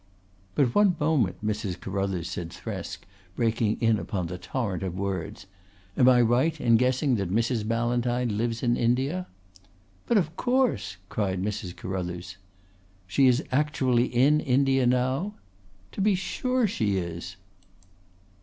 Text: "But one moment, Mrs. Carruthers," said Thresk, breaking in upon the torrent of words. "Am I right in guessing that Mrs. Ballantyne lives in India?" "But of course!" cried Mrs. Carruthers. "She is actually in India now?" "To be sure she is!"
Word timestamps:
"But 0.55 0.73
one 0.73 0.95
moment, 0.99 1.45
Mrs. 1.45 1.79
Carruthers," 1.79 2.27
said 2.27 2.49
Thresk, 2.49 3.01
breaking 3.35 3.79
in 3.79 3.99
upon 3.99 4.25
the 4.25 4.39
torrent 4.39 4.81
of 4.81 4.97
words. 4.97 5.45
"Am 5.95 6.09
I 6.09 6.21
right 6.23 6.59
in 6.59 6.75
guessing 6.77 7.17
that 7.17 7.29
Mrs. 7.29 7.67
Ballantyne 7.67 8.35
lives 8.35 8.63
in 8.63 8.75
India?" 8.75 9.27
"But 10.07 10.17
of 10.17 10.35
course!" 10.35 10.97
cried 11.09 11.39
Mrs. 11.43 11.75
Carruthers. 11.75 12.37
"She 13.05 13.27
is 13.27 13.43
actually 13.51 14.05
in 14.07 14.39
India 14.39 14.87
now?" 14.87 15.35
"To 15.91 16.01
be 16.01 16.15
sure 16.15 16.65
she 16.65 16.97
is!" 16.97 17.35